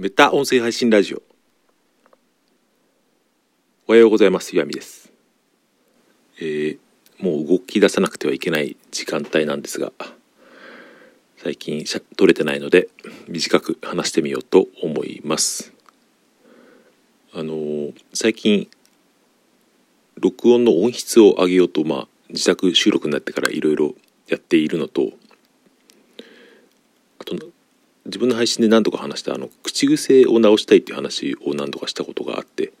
[0.00, 1.22] メタ音声配信ラジオ。
[3.88, 4.54] おはようございます。
[4.54, 5.10] 岩見です。
[6.36, 6.78] えー、
[7.18, 9.90] もう動き出さなくてはいけない時間帯なんですが
[11.38, 11.84] 最近
[12.16, 12.88] 取れてないので
[13.26, 15.72] 短く話してみようと思います。
[17.34, 18.68] あのー、最近
[20.14, 23.96] 録音の音質を上げようとまあ自宅収録になってからいろいろ
[24.28, 25.10] やっているのと
[27.18, 27.34] あと
[28.08, 32.72] 自分の配信で何度か話したあの口癖を直したいっていう話を何度かしたことがあって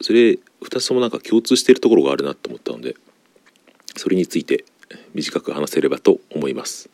[0.00, 2.96] それ2つともなんか共通しているところがあるなと思ったので
[3.96, 4.64] それについて
[5.14, 6.90] 短く話せればと思います。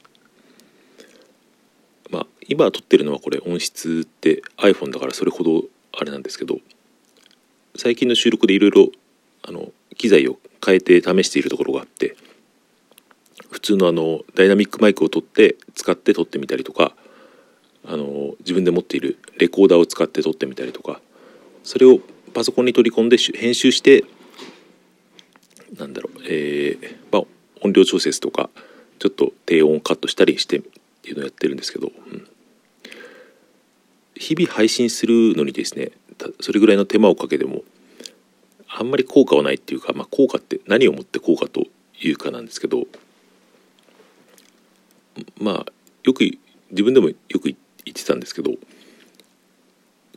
[2.11, 5.65] まあ今撮ってるのはこれ音質って iPhone だからそれほど
[5.99, 6.59] あれなんですけど
[7.75, 8.91] 最近の収録でいろいろ
[9.97, 12.17] 機材を変えて試しているところがあって
[13.51, 16.95] 普通のあのダイナミックマイクを取って使って撮ってみたりとか
[17.93, 21.01] あの自分で持っているレコーダーを使って撮ってみたりとか
[21.65, 21.99] それを
[22.33, 24.05] パソコンに取り込んで編集して
[25.77, 27.23] なんだろう、えーまあ、
[27.63, 28.49] 音量調節とか
[29.01, 30.63] ちょっと低音をカットしたりしてっ
[31.03, 32.29] ていうのをやってるんですけど、うん、
[34.15, 35.91] 日々配信するのにですね
[36.41, 37.63] それぐらいの手間をかけても
[38.69, 41.65] あんまり効果はないっていうか、まあ、効果って何をもって効果と
[42.01, 42.85] いうかなんですけど
[45.41, 45.73] まあ
[46.05, 46.21] よく
[46.71, 48.53] 自分でもよく言って言ってたんですけど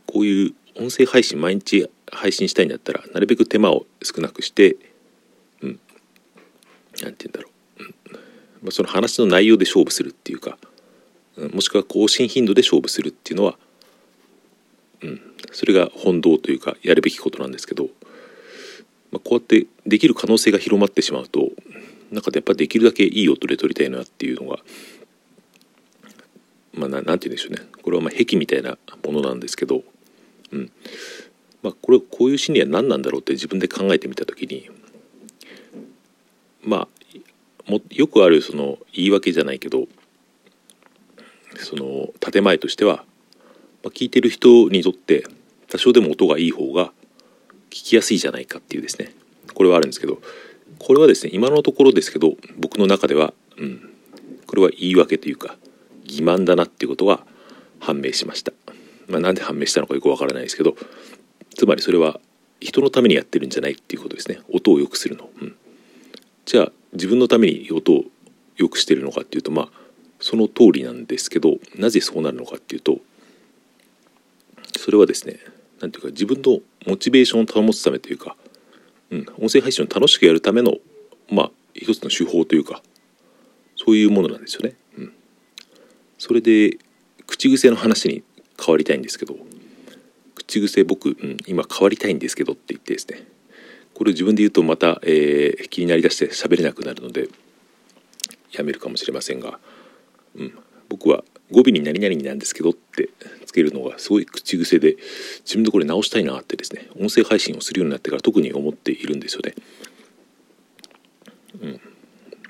[0.06, 4.76] こういう音声配信毎日配信したいんだったらなるべく手間を少なくして
[5.62, 5.80] うん
[7.02, 7.48] 何て言うんだろ
[7.78, 7.94] う、うん
[8.62, 10.58] まあ、その話の内容で勝負するっていうか、
[11.36, 13.56] うん、もしくは更新頻度で勝負するっていうのは、
[15.02, 15.20] うん、
[15.52, 17.84] それが本道というかやるべきことなんですけど、
[19.10, 21.50] まあ、こうやってできる可能性が広まってしまうと
[22.10, 24.58] なんかやっぱできるだけいい音で撮りたいなっていうのが
[26.74, 27.62] まあ、ななんて言うんでしょうね。
[27.82, 29.82] これはまあ癖みたいなものなんですけど、
[30.52, 30.70] うん。
[31.62, 34.68] まあ、これこういう心理は何なんだろうって自分で考えてみた時に
[36.62, 36.86] ま
[37.66, 39.86] あもよくあるその言い訳じゃないけど
[41.56, 43.04] その建前としては、ま
[43.84, 45.26] あ、聞いてる人にとって
[45.68, 46.92] 多少でも音がいい方が
[47.70, 49.14] 聞きやすいじゃないかっていうですね。
[49.54, 50.20] これはあるんですけど。
[50.78, 53.90] これはですね今のところですけど僕の中では、うん、
[54.46, 55.56] これは言い訳というか
[56.04, 57.20] 欺瞞だなっていうことが
[57.80, 58.52] 判明しました。
[59.08, 60.76] まあ、なんで判明したのかよくわからないですけど
[61.54, 62.20] つまりそれは
[62.60, 65.56] 人のためにやってるんじゃないっていうことですね音を良くするの、うん、
[66.46, 68.04] じゃあ自分のために音を
[68.56, 69.68] 良くしてるのかっていうとまあ
[70.20, 72.98] その通りなんですけどなぜそうなるのかっていうと
[74.78, 75.38] それはですね
[75.80, 78.36] 何ていうか自分のモチベーションを保つためというか、
[79.10, 80.74] うん、音声配信を楽しくやるための
[81.30, 82.82] まあ一つの手法というか
[83.76, 84.74] そういうものなんですよね。
[86.24, 86.78] それで
[87.26, 88.22] 口癖の話に
[88.58, 89.36] 変わりたいんですけど。
[90.34, 93.26] 口癖僕、うん、今変わりたいんですけどって言ってですね。
[93.92, 97.28] これ自分で言うとまた、えー、気になりだして喋れなくなるので
[98.52, 99.58] やめるかもしれませんが、
[100.34, 100.58] うん、
[100.88, 103.10] 僕は語尾に何々なんですけどって
[103.44, 104.96] つけるのがすごい口癖で
[105.44, 109.54] 自分でこれ直したいなってですね音声配信をするようになってから特に思っているんですよね。
[111.60, 111.80] うん、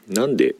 [0.08, 0.54] なんで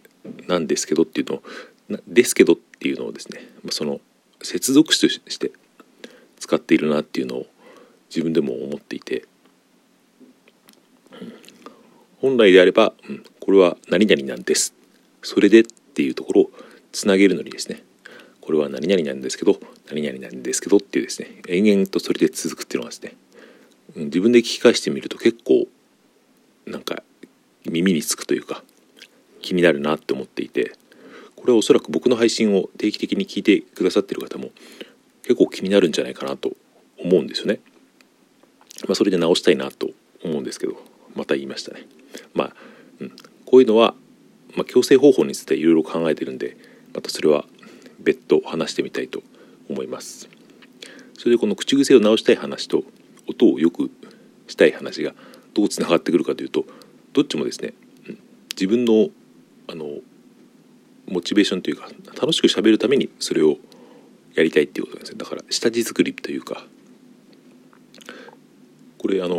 [0.47, 3.41] なんですけどっていうのですけどっっていうのをですね
[3.71, 4.01] その
[4.43, 5.53] 接続詞として
[6.39, 7.47] 使っているなっていうのを
[8.09, 9.25] 自分でも思っていて、
[12.21, 14.75] 本来であれば、うん、これは何々なんです。
[15.23, 16.51] それでっていうところを
[16.93, 17.83] つなげるのにですね
[18.41, 19.59] これは何々なんですけど
[19.89, 23.15] 何々なんですけどっていうですね延々とそれで続くっていうのはですね
[23.97, 25.67] うん自分で聞き返してみると結構
[26.67, 27.03] なんか
[27.65, 28.63] 耳につくというか
[29.41, 30.73] 気になるなって思っていて
[31.45, 34.49] これはおそらく僕の配信を定期的に聞いてくださってる方も
[35.25, 36.53] 結構気になるんじゃないかなと
[36.99, 37.61] 思うんですよね。
[38.89, 39.91] まあ、それで直したいなと
[40.25, 40.75] 思うんですけど
[41.15, 41.87] また言いましたね。
[42.33, 42.53] まあ、
[42.99, 43.11] うん、
[43.45, 43.95] こういうのは、
[44.57, 46.57] まあ、矯正方法についていろいろ考えてるんで
[46.95, 47.45] またそれは
[48.01, 49.23] 別途話してみたいと
[49.69, 50.31] 思います。
[51.19, 52.85] それでこの口癖を直したい話と
[53.29, 53.91] 音をよく
[54.47, 55.13] したい話が
[55.53, 56.65] どうつながってくるかというと
[57.13, 57.75] どっちもですね、
[58.09, 58.19] うん、
[58.53, 59.11] 自分の
[59.69, 59.99] あの
[61.07, 61.89] モチベーションというか
[62.21, 63.57] 楽しく喋るためにそれを
[64.35, 65.19] やりたいっていうことなんですよ。
[65.19, 66.65] だから下地作りというか。
[69.05, 69.37] これあの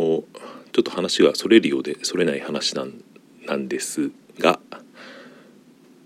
[0.70, 3.02] ちょっと話がそれるようでそれない話なん
[3.46, 4.60] なんですが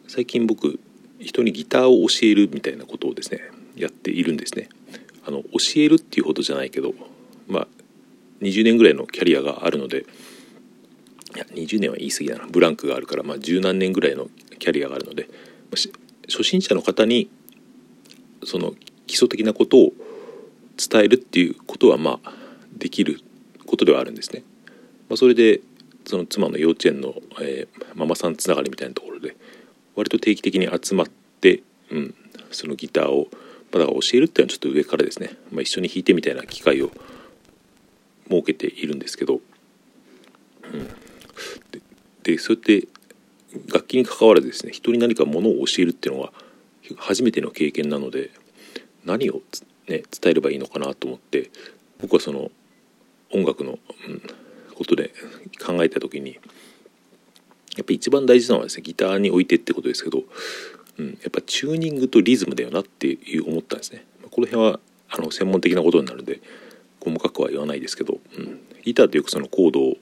[0.08, 0.80] 最近僕
[1.18, 3.42] 人にギターを教えるみたいなことをですね
[3.76, 4.70] やっているんですね。
[5.26, 6.94] あの教えるっていうほどじゃないけど
[7.48, 7.68] まあ
[8.40, 10.06] 20年ぐらいのキャリアがあるので
[11.36, 12.46] いや20年は言い過ぎだな。
[12.46, 14.28] ブランクがあるからまあ十何年ぐらいの
[14.58, 15.28] キャリアがあるので
[16.28, 17.30] 初心者の方に
[18.44, 18.74] その
[19.06, 19.92] 基礎的なことを
[20.76, 22.32] 伝えるっていうことはまあ
[22.76, 23.20] できる
[23.66, 24.42] ことではあるんですね。
[25.08, 25.60] まあ、それで
[26.06, 29.36] その妻の幼稚園の、えー、ママさんつながりみたいなところで
[29.94, 31.06] 割と定期的に集まっ
[31.40, 32.14] て、うん、
[32.50, 33.28] そのギターを、
[33.72, 36.90] まだ教えるっていうのはちょっと上からですね、まあ、一緒に弾いてみたいな機会を
[38.28, 39.40] 設けているんですけど、
[40.72, 40.86] うん、
[41.70, 41.80] で
[42.24, 42.88] でそうやって
[43.72, 46.32] 楽器に関わらずですね人に何かものを教えるっていうのは
[46.96, 48.30] 初めての経験なので
[49.04, 49.42] 何を、
[49.88, 51.50] ね、伝えればいいのかなと思って
[52.00, 52.50] 僕はその
[53.32, 54.22] 音楽の、うん、
[54.74, 55.12] ことで
[55.64, 56.38] 考えた時に
[57.76, 60.24] やっぱ一番大事なのはですねギターに置いてってことですけど、
[60.98, 64.04] うん、やっぱチューニングとリズムだよなっていう思ったんですね。
[64.30, 66.40] この辺はあの専門的なことになるので
[67.00, 69.96] 細かくは言わないですけど、うん、ギターってよくそのコードを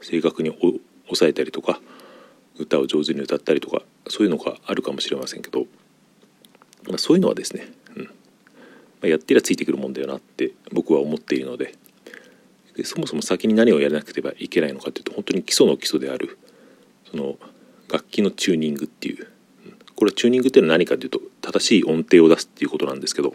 [0.00, 0.80] 正確に押
[1.14, 1.80] さえたりとか
[2.60, 5.66] 歌を上手に歌ったりとかそういうのがあるかもしれませんけど、
[6.88, 8.04] まあ、そういうのはですね、うん。
[8.04, 8.10] ま
[9.04, 11.74] あ、やってりゃついてくるもんだよなって僕は思っているので
[12.76, 16.38] でそもそも先に何をやらなくてはいけないのかっていうと本当に基礎の基礎である
[17.10, 17.36] その
[17.90, 19.26] 楽器のチューニングっていう
[19.96, 23.34] これはチューニングっていうのは何かというと正しい音程を出すっていうことなんですけど、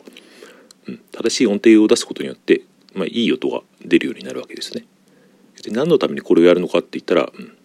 [0.87, 2.61] うん、正しい音程を出すことによって、
[2.95, 4.85] まあ、いい音が出るようになるわけですね。
[5.61, 7.57] で何のためにこれをやるのかって言ったら、うん、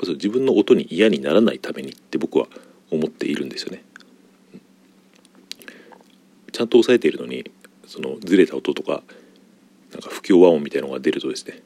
[0.00, 2.46] ぱ自分の音に嫌にならないためにって僕は
[2.90, 3.84] 思っているんですよね。
[6.52, 7.50] ちゃんと押さえているのに
[7.86, 9.02] そのずれた音とか
[9.92, 11.62] なんか不協和音みたいなのが出るとですね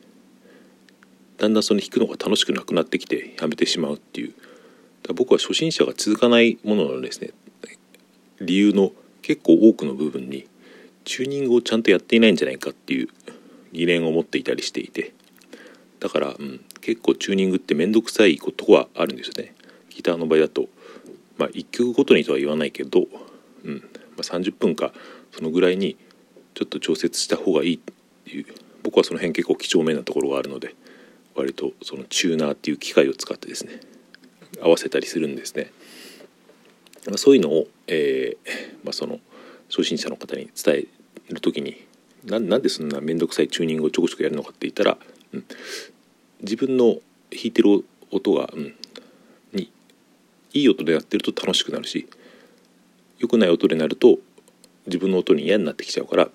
[1.39, 4.35] だんだんその弾くのが楽しくなくなってきてやめてしまうっていう
[5.15, 7.31] 僕は初心者が続かないもののですね
[8.41, 8.93] 理由の
[9.23, 10.47] 結構多くの部分に
[11.05, 13.09] チューニングをちゃんとやっていないんじゃないかっていう
[13.73, 15.13] 疑念を持っていたりしていて
[16.05, 19.55] だから、うん、結構チューニングって面倒くさいことはあるんですよね。
[19.89, 20.69] ギターの場合だと、
[21.39, 23.07] まあ、1曲ごとにとは言わないけど、
[23.65, 23.81] うんま
[24.19, 24.93] あ、30分か
[25.33, 25.97] そのぐらいに
[26.53, 27.79] ちょっと調節した方がいいっ
[28.25, 28.47] ていう。
[28.83, 30.75] 僕はその辺結構几帳面なところがあるので
[31.35, 33.81] 割とそのチューナーっていう機械を使ってですね
[34.63, 35.73] 合わせたりするんですね、
[37.07, 39.21] まあ、そういうのを、えーまあ、その
[39.71, 41.83] 初心者の方に伝える時に
[42.25, 44.99] なんでそんな面倒くさいチューニングをちょこちょこやるのかって言ったら、
[45.33, 45.45] うん、
[46.41, 46.97] 自分の
[47.31, 48.75] 弾いてる音が、うん、
[49.53, 49.71] に
[50.53, 52.09] いい音でやってると楽しくなるし
[53.19, 54.19] 良くない音でなると
[54.87, 56.29] 自分の音に嫌になってきちゃうから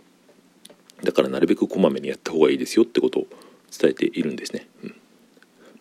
[1.04, 3.28] だからなるべくこまめにやった方がいいですよってことを
[3.78, 4.68] 伝えているんですね。
[4.84, 4.96] うんま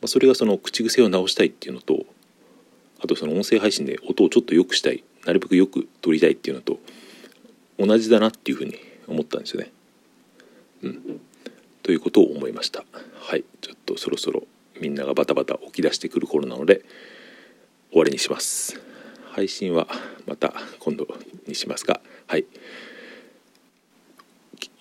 [0.05, 2.07] あ、それがその口癖を直したいっていうのと
[3.01, 6.79] あとその音声配信で音をちょっと良くしたいなるべくよく撮りたいっていうのと
[7.79, 8.77] 同じだなっていうふうに
[9.07, 9.73] 思ったんですよね。
[10.83, 11.21] うん、
[11.89, 12.85] ということを思いました。
[13.19, 13.47] はい。
[13.63, 14.43] ちょっとそろそろ
[14.79, 16.83] みんながバタバタ起き出してくる頃なので
[17.91, 18.79] 終わりにします。
[19.31, 19.87] 配信は
[20.27, 21.07] また今度
[21.47, 22.45] にしますがはい。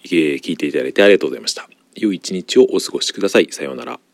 [0.03, 1.69] 聞いていただいてありがとうございました。
[1.95, 3.47] 良い一日をお過ごしください。
[3.51, 4.06] さようなら。